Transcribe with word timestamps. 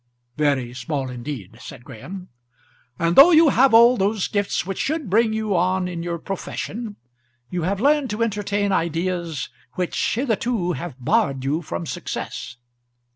"Very 0.35 0.73
small 0.73 1.11
indeed," 1.11 1.59
said 1.61 1.83
Graham. 1.85 2.29
"And 2.97 3.15
though 3.15 3.29
you 3.29 3.49
have 3.49 3.71
all 3.71 3.97
those 3.97 4.27
gifts 4.27 4.65
which 4.65 4.79
should 4.79 5.11
bring 5.11 5.31
you 5.31 5.55
on 5.55 5.87
in 5.87 6.01
your 6.01 6.17
profession, 6.17 6.95
you 7.51 7.61
have 7.61 7.79
learned 7.79 8.09
to 8.09 8.23
entertain 8.23 8.71
ideas, 8.71 9.49
which 9.73 10.15
hitherto 10.15 10.71
have 10.71 10.95
barred 10.99 11.43
you 11.43 11.61
from 11.61 11.85
success. 11.85 12.57